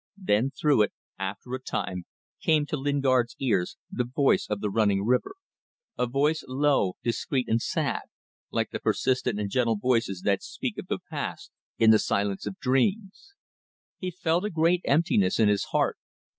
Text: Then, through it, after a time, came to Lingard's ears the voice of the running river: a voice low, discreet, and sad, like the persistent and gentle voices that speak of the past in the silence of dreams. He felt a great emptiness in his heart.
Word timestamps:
Then, 0.17 0.49
through 0.49 0.81
it, 0.81 0.93
after 1.19 1.53
a 1.53 1.61
time, 1.61 2.05
came 2.41 2.65
to 2.65 2.75
Lingard's 2.75 3.35
ears 3.37 3.77
the 3.91 4.03
voice 4.03 4.47
of 4.49 4.59
the 4.59 4.71
running 4.71 5.05
river: 5.05 5.35
a 5.95 6.07
voice 6.07 6.43
low, 6.47 6.93
discreet, 7.03 7.47
and 7.47 7.61
sad, 7.61 8.01
like 8.49 8.71
the 8.71 8.79
persistent 8.79 9.39
and 9.39 9.51
gentle 9.51 9.75
voices 9.77 10.23
that 10.23 10.41
speak 10.41 10.79
of 10.79 10.87
the 10.87 10.97
past 11.11 11.51
in 11.77 11.91
the 11.91 11.99
silence 11.99 12.47
of 12.47 12.57
dreams. 12.57 13.35
He 13.99 14.09
felt 14.09 14.43
a 14.43 14.49
great 14.49 14.81
emptiness 14.85 15.39
in 15.39 15.49
his 15.49 15.65
heart. 15.65 15.99